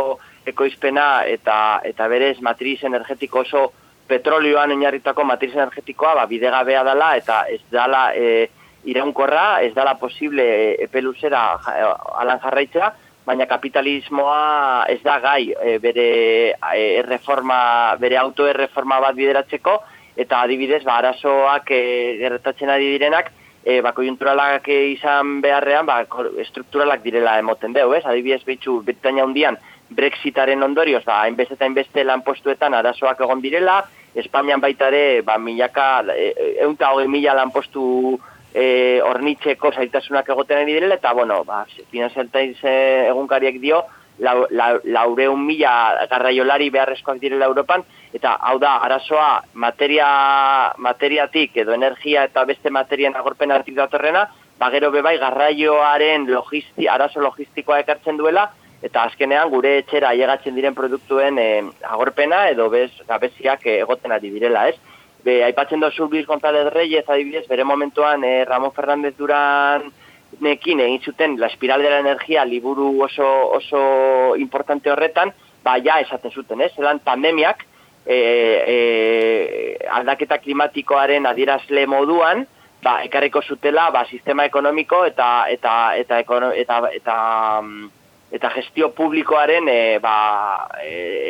[0.47, 3.65] ekoizpena eta eta berez matriz energetiko oso
[4.07, 8.47] petrolioan oinarritako matriz energetikoa ba bidegabea dela eta ez dala e,
[8.85, 11.85] iraunkorra, ez dala posible e, epeluzera e,
[12.21, 12.93] alan jarraitzea,
[13.25, 16.07] baina kapitalismoa ez da gai e, bere
[16.53, 19.75] e, erreforma, bere autoerreforma bat bideratzeko
[20.19, 21.83] eta adibidez ba arazoak e,
[22.23, 23.31] gertatzen ari direnak
[23.63, 26.01] e, ba, kojunturalak izan beharrean, ba,
[26.41, 28.05] estrukturalak direla emoten deu, ez?
[28.05, 33.81] Adibidez, behitxu, Britania hundian, Brexitaren ondorioz, ba, hainbeste eta hainbeste lanpostuetan arazoak egon direla,
[34.17, 36.31] Espainian baita ere, ba, milaka, e,
[36.65, 38.19] eunta hogei mila lanpostu
[38.53, 43.83] e, ornitzeko zaitasunak egoten ari direla, eta, bueno, ba, finanzialtaiz egunkariek dio,
[44.19, 47.83] la, la, laureun mila garraiolari beharrezkoak direla Europan,
[48.13, 50.09] eta hau da, arazoa materia,
[50.77, 54.27] materiatik edo energia eta beste materian agorpen artik datorrena,
[54.59, 58.49] ba, gero bebai garraioaren logisti, arazo logistikoa ekartzen duela,
[58.83, 61.49] eta azkenean gure etxera llegatzen diren produktuen e,
[61.83, 64.77] agorpena edo bez gabeziak egoten ari direla, ez?
[65.23, 69.89] Be, aipatzen dozu Luis González Reyes adibidez, bere momentuan e, Ramon Fernández Duran
[70.39, 73.27] nekin egin zuten la espiral de la energia liburu oso,
[73.57, 76.71] oso importante horretan, ba ja esaten zuten, ez?
[76.75, 77.65] Zelan pandemiak
[78.05, 82.45] e, e, aldaketa klimatikoaren adierazle moduan,
[82.83, 87.17] ba, ekarriko zutela ba, sistema ekonomiko eta eta eta, eta, eta, eta
[87.61, 87.89] mm,
[88.31, 90.69] eta gestio publikoaren e, ba,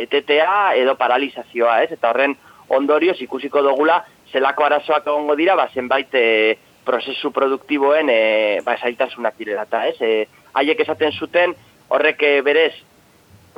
[0.04, 1.92] etetea edo paralizazioa, ez?
[1.96, 2.36] Eta horren
[2.70, 8.20] ondorioz ikusiko dugula zelako arazoak egongo dira, ba, zenbait e, prozesu produktiboen e,
[8.66, 9.98] ba, esaitasunak direla, eta ez?
[10.02, 11.56] E, haiek esaten zuten
[11.90, 12.74] horrek e, berez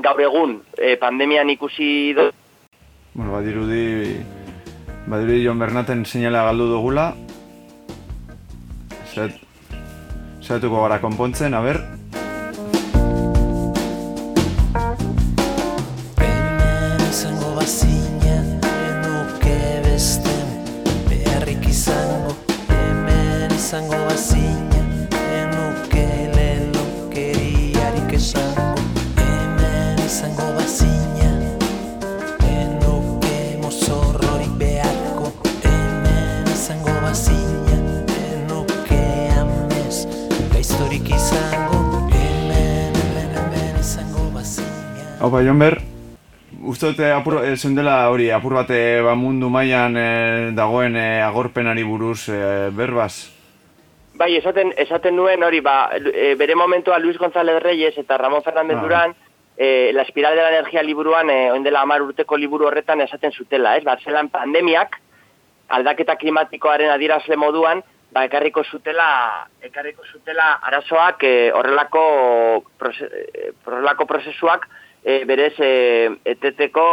[0.02, 2.30] gaur egun e, pandemian ikusi do...
[3.14, 4.18] Bueno, badirudi,
[5.12, 7.12] badirudi Jon Bernaten seinala galdu dugula.
[9.12, 9.36] Zet,
[10.42, 11.60] zetuko gara konpontzen, a
[45.32, 45.80] ba, Jon Ber,
[46.62, 51.84] Uste dute apur, e, dela hori, apur bate ba mundu mailan e, dagoen e, agorpenari
[51.84, 53.32] buruz e, berbaz?
[54.14, 58.78] Bai, esaten, esaten nuen hori, ba, e, bere momentua Luis González Reyes eta Ramón Fernández
[58.78, 58.82] ah.
[58.82, 59.16] Durán,
[59.58, 63.78] e, la espiral de la energia liburuan, e, oindela amar urteko liburu horretan esaten zutela,
[63.78, 63.84] ez?
[63.84, 65.00] Ba, zelan pandemiak,
[65.70, 72.06] aldaketa klimatikoaren adierazle moduan, ba, ekarriko zutela, ekarriko zutela arazoak e, horrelako,
[72.78, 73.10] prose,
[73.66, 74.70] horrelako prozesuak
[75.04, 76.84] e, berez e, eteteko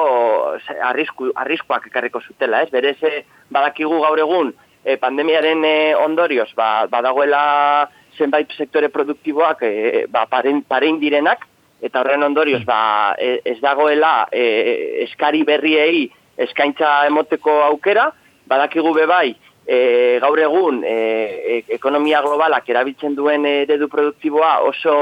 [0.85, 2.71] arrisku, arriskuak ekarriko zutela, ez?
[2.73, 4.53] Berez e, badakigu gaur egun,
[4.85, 11.44] e, pandemiaren e, ondorioz, ba, badagoela zenbait sektore produktiboak e, ba, paren, paren direnak,
[11.85, 18.09] eta horren ondorioz, ba, e, ez dagoela e, eskari berriei eskaintza emoteko aukera,
[18.49, 19.37] badakigu bebai,
[19.68, 24.97] e, gaur egun e, ekonomia globalak erabiltzen duen eredu produktiboa oso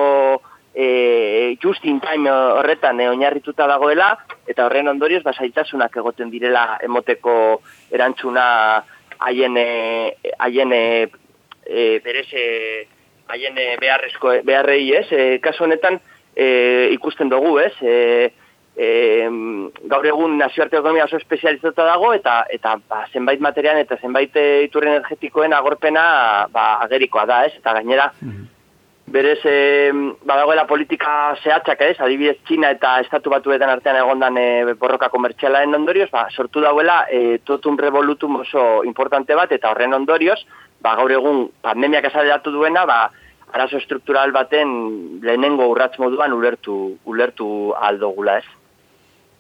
[0.77, 4.11] e, just in time horretan e, oinarrituta dagoela,
[4.47, 8.45] eta horren ondorioz basaitasunak egoten direla emoteko erantzuna
[9.25, 11.09] haien haien e,
[12.05, 12.29] berez
[13.33, 15.07] haien beharrezko beharrei, ez?
[15.11, 15.97] E, kasu honetan
[16.37, 17.73] e, ikusten dugu, ez?
[17.81, 17.95] E,
[18.77, 18.91] e,
[19.89, 24.37] gaur egun nazioarte ekonomia oso espezializatuta dago eta eta ba, zenbait materian eta zenbait
[24.69, 26.05] iturri energetikoen agorpena
[26.53, 27.57] ba, agerikoa da, ez?
[27.57, 28.53] Eta gainera, mhm.
[29.07, 29.93] Berez, e,
[30.25, 31.97] badagoela politika zehatzak, ez?
[32.01, 37.39] Adibidez, Txina eta Estatu Batuetan artean egondan e, borroka komertzialaen ondorioz, ba, sortu dauela e,
[37.45, 40.41] totum revolutum oso importante bat, eta horren ondorioz,
[40.83, 43.01] ba, gaur egun pandemiak esaderatu duena, ba,
[43.55, 48.47] arazo struktural baten lehenengo urratz moduan ulertu, ulertu aldogula ez.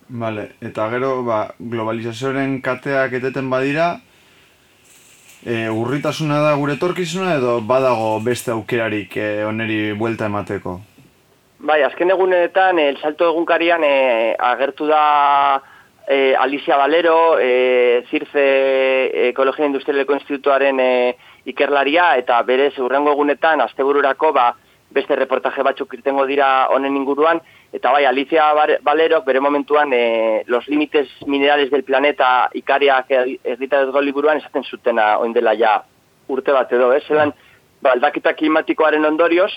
[0.09, 3.97] Vale, eta gero, ba, globalizazioaren kateak eteten badira,
[5.45, 10.81] e, urritasuna da gure torkizuna edo badago beste aukerarik e, oneri buelta emateko?
[11.59, 15.63] Bai, azken egunetan, el salto egunkarian e, agertu da
[16.07, 24.33] e, Alicia Valero, e, Zirze Ekologia Industrialeko Institutuaren e, ikerlaria eta berez urrengo egunetan astebururako
[24.37, 24.51] ba,
[24.91, 27.41] beste reportaje batzuk irtengo dira honen inguruan
[27.73, 28.53] eta bai Alicia
[28.83, 33.11] Valerok bere momentuan e, los límites minerales del planeta ikariak
[33.59, 35.83] dut liburuan esaten zutena oin dela ja
[36.29, 37.05] urte bat edo, ez?
[37.07, 37.33] Zelan,
[37.83, 39.53] ba, aldakita klimatikoaren ondorioz,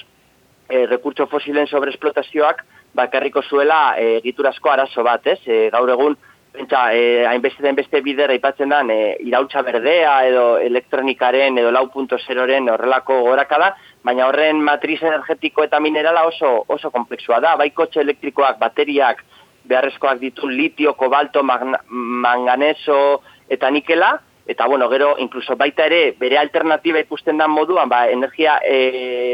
[0.69, 5.39] e, rekurtso fosilen sobreesplotazioak bakarriko zuela e, egiturazko arazo bat, ez?
[5.48, 6.17] E, gaur egun,
[6.52, 11.86] Pentsa, eh, hainbeste den beste bidera aipatzen da, eh, irautza berdea edo elektronikaren edo lau
[11.93, 13.60] punto zeroren horrelako goraka
[14.03, 17.55] baina horren matriz energetiko eta minerala oso, oso komplexua da.
[17.59, 19.23] Bai kotxe elektrikoak, bateriak,
[19.69, 24.15] beharrezkoak ditu litio, kobalto, manganeso eta nikela,
[24.49, 28.79] eta bueno, gero, incluso baita ere, bere alternatiba ikusten da moduan, ba, energia e,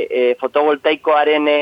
[0.10, 1.62] e, fotovoltaikoaren e,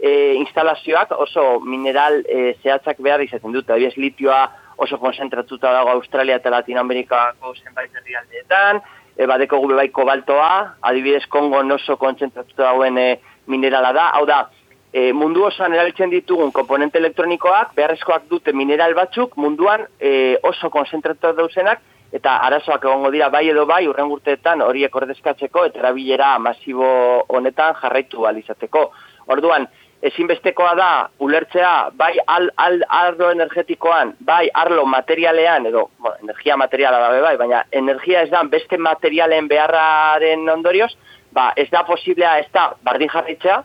[0.00, 4.46] e, instalazioak oso mineral e, zehatzak behar izaten dut, abiez litioa,
[4.78, 8.80] oso konzentratuta dago Australia eta Latinoamerikako zenbait herrialdeetan,
[9.18, 13.08] e, badeko gube bai kobaltoa, adibidez Kongo oso konzentratuta dagoen e,
[13.46, 14.48] minerala da, hau da,
[14.92, 21.32] e, mundu osoan erabiltzen ditugun komponente elektronikoak, beharrezkoak dute mineral batzuk, munduan e, oso konzentratuta
[21.32, 26.88] dauzenak, eta arazoak egongo dira bai edo bai urren urteetan horiek ordezkatzeko eta erabilera masibo
[27.28, 28.86] honetan jarraitu alizateko.
[29.28, 29.66] Orduan,
[30.02, 37.00] ezinbestekoa da ulertzea bai al, al, arlo energetikoan, bai arlo materialean, edo bueno, energia materiala
[37.00, 40.92] da bai, baina energia ez da beste materialen beharraren ondorioz,
[41.34, 43.62] ba, ez da posiblea ez da bardin jarritzea,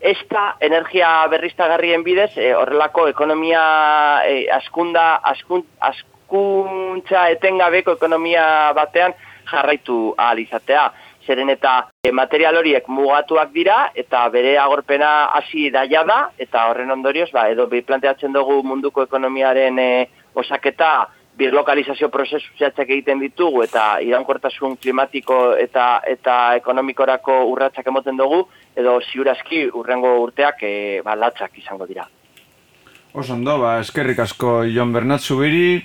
[0.00, 3.62] ez da energia berriztagarrien bidez, e, horrelako ekonomia
[4.26, 9.14] e, askunda, askun, askuntza etengabeko ekonomia batean
[9.46, 10.90] jarraitu ahal izatea
[11.26, 16.90] zeren eta e, material horiek mugatuak dira eta bere agorpena hasi daia da eta horren
[16.90, 19.90] ondorioz ba, edo bi planteatzen dugu munduko ekonomiaren e,
[20.34, 28.46] osaketa birlokalizazio prozesu zehatzak egiten ditugu eta irankortasun klimatiko eta eta ekonomikorako urratsak emoten dugu
[28.76, 32.06] edo ziurazki urrengo urteak e, ba, latzak izango dira.
[33.16, 35.80] Osondo, ba, eskerrik asko Jon Bernat Zubiri,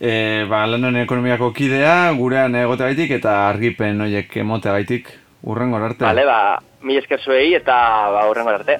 [0.00, 6.04] e, ba, lanen ekonomiako kidea, gurean egote gaitik eta argipen noiek emote gaitik urrengo arte.
[6.06, 7.76] Bale, ba, mi esker zuei eta
[8.16, 8.78] ba, urrengo arte.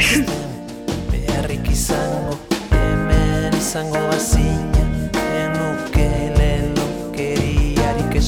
[1.12, 2.36] Beharrik izango,
[2.74, 4.84] hemen izango bazina,
[5.44, 8.20] enuke lelo keriarik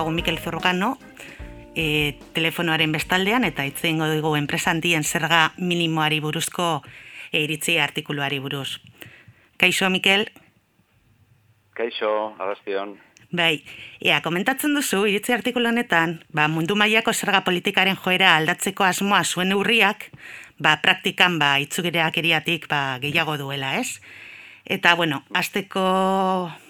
[0.00, 0.96] daukagu Mikel Zorrogano,
[1.76, 6.80] e, telefonoaren bestaldean eta hitz egingo dugu enpresa handien zerga minimoari buruzko
[7.30, 8.80] e, iritzi artikuluari buruz.
[9.60, 10.30] Kaixo, Mikel?
[11.76, 12.96] Kaixo, arrastion.
[13.30, 13.62] Bai,
[14.00, 19.52] ea, komentatzen duzu, iritzi artikulu honetan, ba, mundu mailako zerga politikaren joera aldatzeko asmoa zuen
[19.52, 20.08] urriak,
[20.58, 24.00] ba, praktikan, ba, itzugireak eriatik, ba, gehiago duela, ez?
[24.64, 25.84] Eta, bueno, azteko,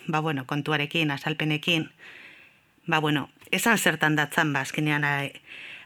[0.08, 1.88] ba, bueno, kontuarekin, azalpenekin,
[2.90, 5.04] ba, bueno, esan zertan datzan, ba, azkenean,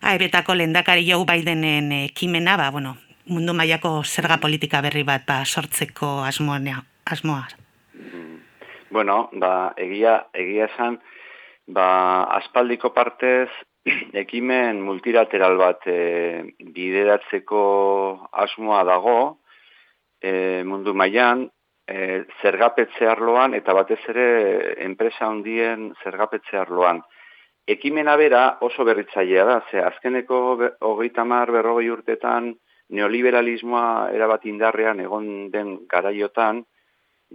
[0.03, 2.97] aebetako lendakari jau baidenen ekimena, ba, bueno,
[3.27, 6.83] mundu mailako zerga politika berri bat, ba, sortzeko asmoa.
[7.05, 7.47] asmoa.
[8.91, 11.01] Bueno, ba, egia, egia esan,
[11.67, 13.49] ba, aspaldiko partez,
[14.25, 19.41] ekimen multilateral bat e, bideratzeko asmoa dago,
[20.23, 21.49] e, mundu mailan
[21.87, 24.27] e, zergapetze arloan, eta batez ere
[24.85, 27.03] enpresa handien zergapetze arloan.
[27.67, 30.39] Ekimena bera oso berritzailea da, ze azkeneko
[30.81, 32.53] hogeita mar berrogei urtetan
[32.93, 36.63] neoliberalismoa erabat indarrean egon den garaiotan,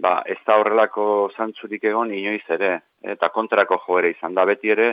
[0.00, 1.04] ba, ez da horrelako
[1.36, 4.90] zantzurik egon inoiz ere, eta kontrako joera izan da beti ere,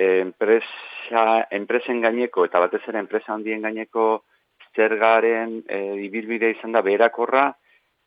[0.00, 4.22] enpresa, enpresen gaineko eta batez ere enpresa handien gaineko
[4.76, 7.50] zergaren e, ibilbide izan da beherakorra,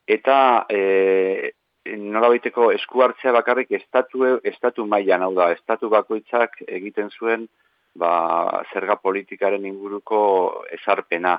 [0.06, 1.52] eta e,
[1.96, 7.48] nola baiteko esku hartzea bakarrik estatu, estatu mailan hau da, estatu bakoitzak egiten zuen
[7.94, 11.38] ba, zerga politikaren inguruko ezarpena.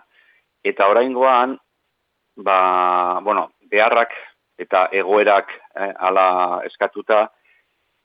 [0.66, 1.58] Eta oraingoan,
[2.38, 4.14] ba, bueno, beharrak
[4.58, 7.26] eta egoerak eh, ala eskatuta,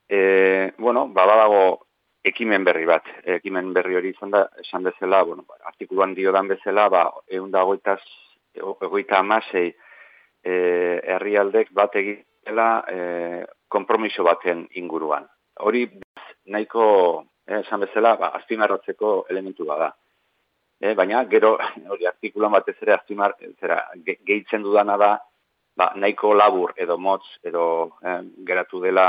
[0.09, 1.87] e, bueno, babadago
[2.25, 3.07] ekimen berri bat.
[3.39, 7.63] Ekimen berri hori izan da, esan bezala, bueno, artikuluan dio dan bezala, ba, egun da
[7.63, 9.71] egoita amasei
[10.45, 10.55] e,
[11.14, 12.99] herrialdek bat egitela e,
[13.68, 15.26] kompromiso baten inguruan.
[15.61, 15.86] Hori
[16.51, 16.84] nahiko,
[17.47, 19.93] eh, esan bezala, ba, azpimarratzeko elementu bada.
[20.80, 21.57] E, baina, gero,
[21.93, 25.12] hori artikulan batez ere, azpimar, zera, ge, gehitzen dudana da,
[25.80, 27.64] ba, nahiko labur edo motz edo
[28.05, 29.07] eh, geratu dela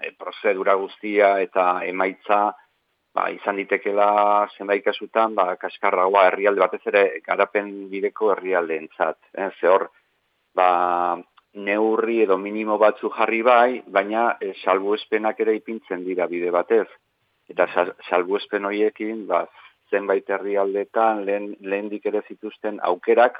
[0.00, 2.40] eh, prozedura guztia eta emaitza
[3.16, 4.08] ba, izan ditekela
[4.56, 9.18] zenbait kasutan ba, kaskarragoa herrialde batez ere garapen bideko herrialde entzat.
[9.32, 9.88] Eh, ze hor,
[10.54, 11.18] ba,
[11.54, 16.88] neurri edo minimo batzu jarri bai, baina eh, salbuespenak ere ipintzen dira bide batez.
[17.52, 17.66] Eta
[18.08, 19.44] salbuespen horiekin, ba,
[19.90, 23.36] zenbait herrialdetan lehen, lehen ere zituzten aukerak,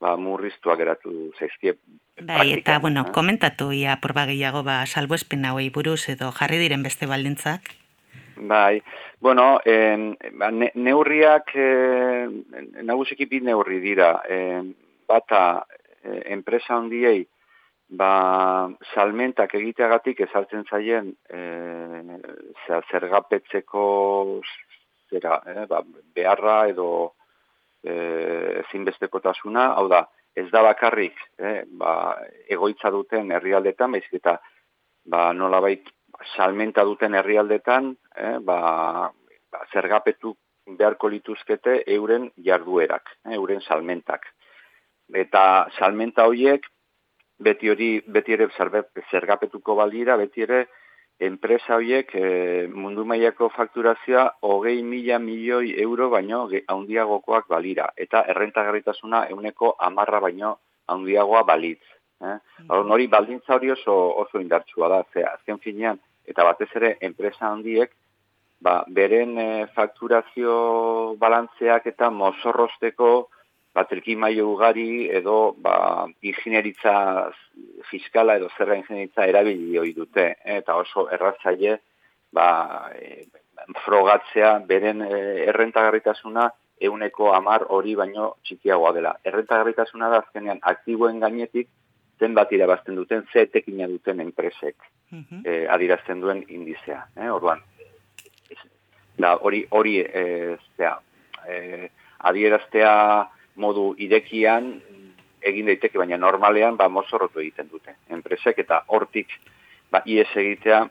[0.00, 1.76] ba, murriztua geratu zaizkie.
[2.22, 3.12] Bai, eta, bueno, eh?
[3.14, 7.74] komentatu ia porba gehiago, ba, salbo espen hauei buruz edo jarri diren beste baldintzak?
[8.36, 8.82] Bai,
[9.20, 11.68] bueno, en, ba, ne, neurriak, e,
[12.82, 14.38] nagusiki bi neurri dira, e,
[15.08, 17.22] bata, e, enpresa hondiei,
[17.88, 21.42] ba, salmentak egiteagatik ezartzen zaien, e,
[22.90, 23.84] zergapetzeko
[25.10, 25.82] zera, e, ba,
[26.14, 26.88] beharra edo,
[27.84, 27.94] e,
[28.64, 32.16] ezinbestekotasuna, hau da, ez da bakarrik eh, ba,
[32.48, 34.38] egoitza duten herrialdetan, baizik eta
[35.04, 35.88] ba, nolabait
[36.36, 39.10] salmenta duten herrialdetan, eh, ba,
[39.52, 40.34] ba, zergapetu
[40.78, 44.28] beharko lituzkete euren jarduerak, eh, euren salmentak.
[45.12, 46.66] Eta salmenta horiek
[47.42, 48.48] beti hori beti ere
[49.10, 50.66] zergapetuko balira, beti ere
[51.22, 52.26] enpresa horiek e,
[52.72, 57.88] mundu mailako fakturazioa hogei mila milioi euro baino handiagokoak balira.
[57.96, 60.56] Eta errentagarritasuna euneko amarra baino
[60.88, 61.82] handiagoa balitz.
[62.22, 62.38] Eh?
[62.68, 63.94] Mm hori baldintza hori oso,
[64.24, 65.02] oso indartsua da.
[65.12, 67.90] Ze, azken finean, eta batez ere enpresa handiek,
[68.62, 73.12] ba, beren e, fakturazio balantzeak eta mozorrosteko
[73.74, 77.32] ba, maio ugari edo ba, ingineritza
[77.90, 80.36] fiskala edo zerra ingineritza erabili hori dute.
[80.44, 81.80] eta oso erratzaile
[82.32, 83.26] ba, e,
[83.84, 86.50] frogatzea beren e, errentagarritasuna
[86.80, 89.16] euneko amar hori baino txikiagoa dela.
[89.24, 91.68] Errentagarritasuna da azkenean aktiboen gainetik
[92.18, 94.76] zen bat irabazten duten, ze etekina duten enpresek
[95.10, 97.06] mm adirazten duen indizea.
[97.16, 97.28] Eh?
[97.30, 97.60] Orduan,
[99.18, 100.98] da, hori, hori e, zera,
[101.48, 101.88] e,
[102.30, 102.92] adieraztea
[103.56, 104.74] modu irekian
[105.42, 107.96] egin daiteke, baina normalean ba, mozorrotu egiten dute.
[108.14, 109.32] Enpresek eta hortik
[109.90, 110.84] ba, ies egitea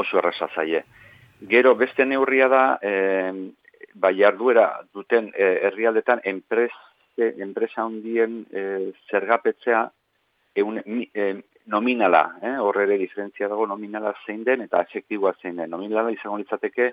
[0.00, 0.84] oso erresa zaie.
[1.50, 2.92] Gero beste neurria da, e,
[3.94, 6.72] ba, jarduera duten e, herrialdetan enpres,
[7.16, 9.84] enpresa hundien e, zergapetzea
[10.58, 11.26] eun, e,
[11.66, 12.56] nominala, eh?
[12.58, 15.70] horre ere diferentzia dago nominala zein den eta efektiboa zein den.
[15.70, 16.92] Nominala izango litzateke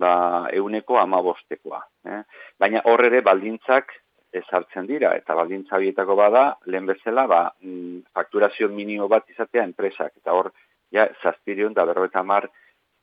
[0.00, 0.12] ba,
[0.56, 1.80] euneko amabostekoa.
[2.10, 2.22] Eh?
[2.58, 3.92] Baina horre ere baldintzak
[4.32, 10.12] ezartzen dira, eta baldintza horietako bada, lehen bezala, ba, mm, fakturazio minimo bat izatea enpresak,
[10.22, 10.52] eta hor,
[10.90, 12.48] ja, zazpirion da berro mar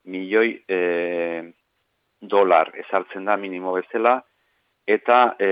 [0.04, 1.52] milioi e,
[2.20, 4.22] dolar ezartzen da minimo bezala,
[4.86, 5.50] eta e,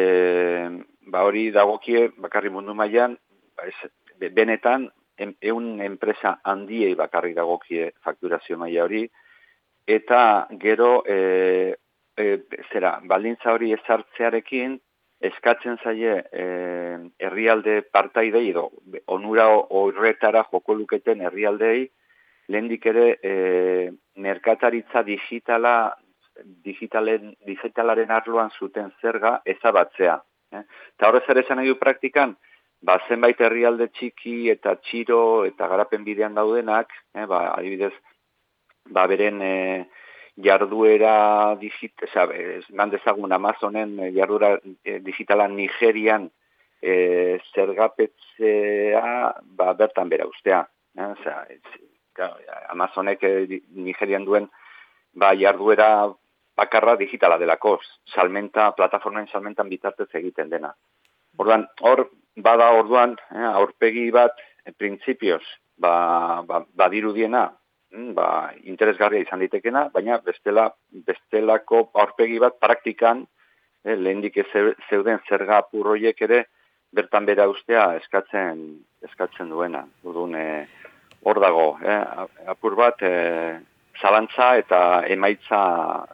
[1.12, 3.18] ba hori dagokie bakarri mundu mailan
[3.56, 3.90] ba ez,
[4.32, 9.04] benetan eun enpresa handiei bakarri dagokie fakturazio maila hori,
[9.86, 11.76] eta gero e,
[12.16, 12.26] e,
[12.72, 14.80] zera, baldintza hori ezartzearekin,
[15.20, 16.46] eskatzen zaie e,
[17.18, 18.68] herrialde partaidei edo
[19.06, 21.86] onura horretara joko luketen herrialdei
[22.48, 25.94] lehendik ere e, merkataritza digitala
[26.64, 30.16] digitalen, digitalaren arloan zuten zerga ezabatzea.
[30.52, 30.62] Eh?
[30.96, 32.36] Eta horrez ere esan du praktikan,
[32.82, 37.94] ba, zenbait herrialde txiki eta txiro eta garapen bidean daudenak, eh, ba, adibidez,
[38.92, 39.54] ba, beren e,
[40.36, 42.04] jarduera digit,
[42.70, 46.28] man dezagun Amazonen eh, jarduera e, digitalan Nigerian
[46.80, 50.66] e, zergapetzea ba, bertan bera ustea.
[50.96, 51.06] Eh?
[51.06, 51.46] Oza,
[52.72, 53.24] Amazonek
[53.74, 54.48] Nigerian duen
[55.14, 56.12] ba, jarduera
[56.56, 57.78] bakarra digitala delako,
[58.14, 60.72] salmenta, plataformen salmentan bitartez egiten dena.
[61.36, 62.06] Orduan, hor,
[62.36, 65.42] bada orduan, eh, aurpegi bat, e, printzipioz,
[65.76, 70.70] ba, ba, badirudiena, Mm, ba, interesgarria izan ditekena, baina bestela,
[71.06, 73.26] bestelako aurpegi bat praktikan,
[73.84, 74.38] eh, lehendik
[74.88, 76.44] zeuden zerga apurroiek ere,
[76.92, 78.66] bertan bera ustea eskatzen,
[79.04, 79.86] eskatzen duena.
[80.04, 80.66] Urduan, eh,
[81.22, 82.04] hor dago, eh,
[82.46, 83.58] apur bat, eh,
[84.00, 85.60] zalantza eta emaitza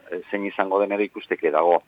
[0.09, 1.81] eh, zein izango den ere ikusteke dago.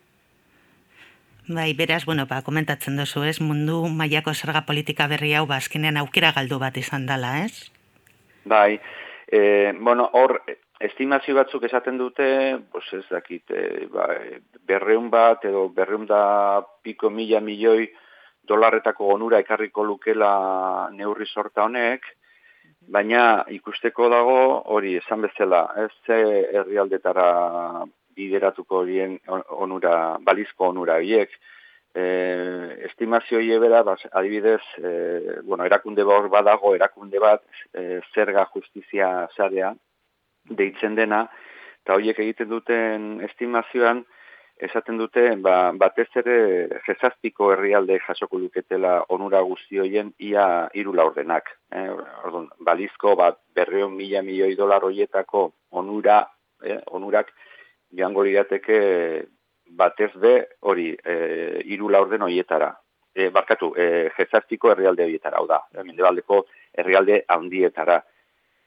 [1.48, 5.98] Bai, beraz, bueno, ba, komentatzen duzu, ez, mundu mailako zerga politika berri hau, ba, azkenean
[6.02, 7.70] aukera galdu bat izan dela, ez?
[8.46, 8.80] Bai,
[9.36, 10.38] E, bueno, hor,
[10.80, 12.26] estimazio batzuk esaten dute,
[12.72, 14.06] pues ez dakit, e, ba,
[14.70, 17.90] berreun bat edo berreun da piko mila milioi
[18.48, 20.30] dolarretako onura ekarriko lukela
[20.94, 22.08] neurri sorta honek,
[22.96, 24.40] baina ikusteko dago
[24.78, 26.22] hori esan bezala, ez ze
[26.56, 27.28] herrialdetara
[28.16, 29.20] bideratuko horien
[29.66, 31.36] onura, balizko onura horiek,
[31.96, 37.44] eh, estimazio hiebera, adibidez, eh, bueno, erakunde hor badago, erakunde bat,
[37.74, 39.74] eh, zerga justizia sarea,
[40.50, 41.24] deitzen dena,
[41.84, 44.04] eta horiek egiten duten estimazioan,
[44.58, 46.36] esaten dute, ba, batez ere
[46.86, 51.50] jezazpiko herrialde jasoko luketela onura guztioien ia hiru laurdenak.
[51.76, 51.90] Eh,
[52.24, 56.22] orduan, balizko bat berreon mila milioi dolar horietako onura,
[56.64, 57.34] eh, onurak
[57.92, 58.80] joango lirateke
[59.68, 61.16] batez be hori e,
[61.66, 62.74] iru laurden horietara.
[63.16, 66.46] E, barkatu, e, jezartiko herrialde horietara, hau da, mendebaldeko
[66.78, 68.02] herrialde handietara.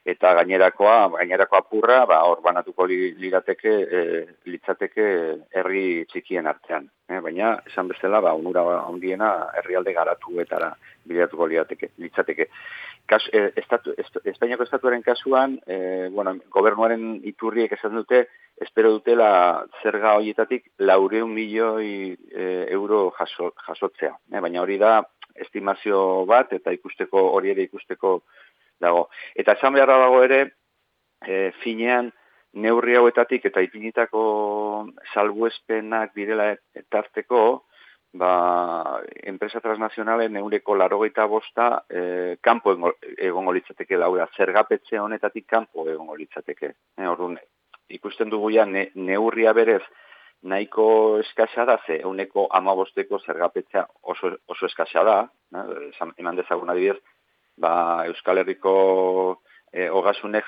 [0.07, 4.03] Eta gainerakoa, gainerakoa apurra, ba, hor banatuko lirateke, e,
[4.47, 5.07] litzateke
[5.59, 6.87] herri txikien artean.
[7.09, 10.71] E, baina, esan bezala, ba, unura handiena herrialde garatuetara
[11.09, 12.47] bilatuko lirateke, litzateke.
[13.09, 13.93] Kas, e, estatu,
[14.23, 18.27] Espainiako estatuaren kasuan, e, bueno, gobernuaren iturriek esan dute,
[18.61, 24.15] espero dutela zerga horietatik laureun milioi e, euro jaso, jasotzea.
[24.31, 24.99] E, baina hori da
[25.39, 28.19] estimazio bat eta ikusteko hori ere ikusteko
[28.81, 29.07] dago.
[29.35, 30.41] Eta esan beharra dago ere,
[31.25, 32.11] e, finean
[32.53, 34.21] neurri hauetatik eta ipinitako
[35.13, 37.43] salbuespenak direla etarteko,
[38.17, 38.31] ba,
[39.29, 42.01] enpresa transnazionalen neureko larogeita bosta e,
[42.41, 42.73] kanpo
[43.17, 46.73] egongo litzateke daura, zergapetze honetatik kanpo egongo litzateke.
[46.97, 47.37] E, orduan,
[47.89, 49.83] ikusten dugu ja neurria berez
[50.41, 55.17] nahiko eskasa da, ze euneko amabosteko zergapetzea oso, oso eskasa da,
[55.51, 55.65] na,
[56.17, 56.97] eman dezagun adibidez,
[57.59, 59.41] ba, Euskal Herriko
[59.71, 60.41] e, ogasune,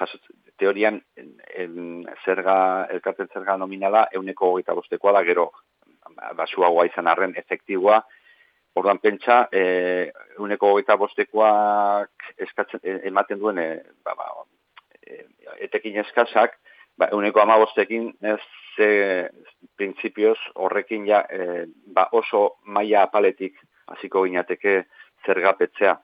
[0.57, 5.51] teorian en, zerga, elkarten zerga nominala euneko hogeita bostekoa da, gero
[6.37, 8.01] basuagoa izan arren efektiboa,
[8.75, 13.69] orduan pentsa, e, euneko hogeita bostekoak eskatzen, e, ematen duen, e,
[14.05, 14.31] ba, ba,
[15.01, 15.25] e,
[15.67, 16.57] etekin eskasak,
[16.97, 18.41] ba, euneko amabostekin ez
[18.75, 19.29] ze
[19.77, 23.57] printzipioz horrekin ja e, ba oso maila apaletik
[23.91, 24.85] hasiko ginateke
[25.25, 25.97] zergapetzea.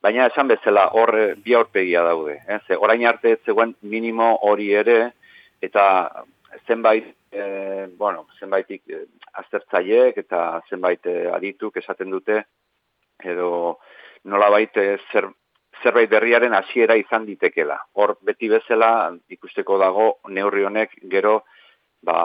[0.00, 1.12] Baina esan bezala hor
[1.44, 2.38] bi aurpegia daude.
[2.48, 2.58] Eh?
[2.66, 5.12] Ze, orain arte ez zegoen minimo hori ere
[5.60, 5.84] eta
[6.66, 9.04] zenbait e, bueno, zenbaitik e,
[9.42, 12.40] aztertzaiek eta zenbait e, adituk esaten dute
[13.20, 13.78] edo
[14.24, 14.72] nolabait
[15.12, 15.28] zer,
[15.82, 17.76] zerbait berriaren hasiera izan ditekela.
[17.92, 21.42] Hor beti bezala ikusteko dago neurri honek gero
[22.02, 22.16] ba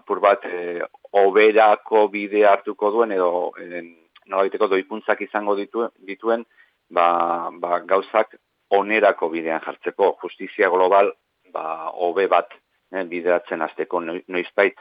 [0.00, 0.82] apur bat e,
[1.14, 3.84] oberako bide hartuko duen edo e,
[4.26, 6.42] nolabaiteko doipuntzak izango ditu, dituen
[6.90, 8.36] ba, ba, gauzak
[8.70, 11.12] onerako bidean jartzeko justizia global
[11.52, 12.50] ba hobe bat
[12.92, 14.76] e, bideratzen hasteko noizbait.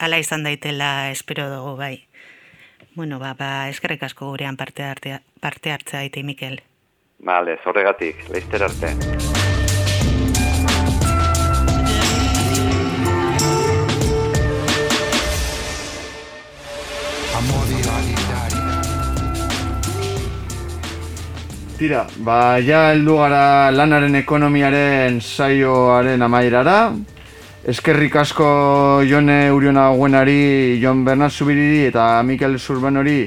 [0.00, 1.94] Hala izan daitela espero dugu bai.
[2.96, 6.60] Bueno, ba, ba eskerrik asko gurean parte, arte, parte hartzea ite, Mikel.
[7.24, 9.15] Vale, zorregatik, leizter arte.
[21.76, 26.94] Tira, ba, ja heldu gara lanaren ekonomiaren saioaren amaierara.
[27.68, 28.46] Eskerrik asko
[29.04, 33.26] Jone Uriona Guenari, Jon Bernat Zubiriri eta Mikel Zurbanori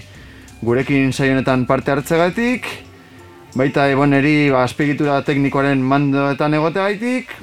[0.65, 2.65] gurekin saionetan parte hartzegatik.
[3.53, 7.37] Baita eboneri ba, azpigitura teknikoaren mandoetan egoteagaitik.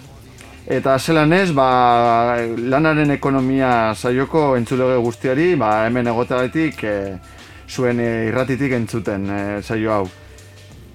[0.67, 1.71] Eta zelan ez, ba,
[2.59, 7.01] lanaren ekonomia saioko entzulege guztiari, ba, hemen egoteagaitik e,
[7.71, 10.07] zuen eh, irratitik entzuten e, saio hau.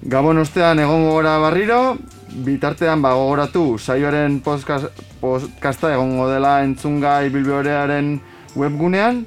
[0.02, 1.94] Gabon ostean egongo gora barriro,
[2.42, 8.16] bitartean ba gogoratu saioaren podcasta egongo dela entzungai bilbeorearen
[8.58, 9.20] webgunean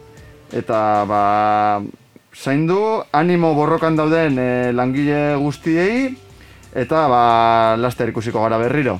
[0.51, 1.79] eta ba
[2.35, 6.11] zaindu animo borrokan dauden e, langile guztiei
[6.75, 7.23] eta ba
[7.79, 8.99] laster ikusiko gara berriro.